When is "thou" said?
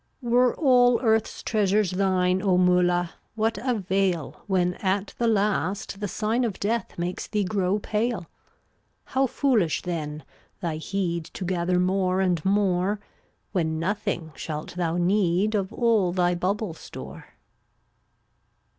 14.75-14.97